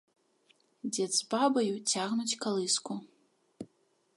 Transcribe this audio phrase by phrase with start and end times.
[0.93, 2.93] Дзед з бабаю цягнуць калыску.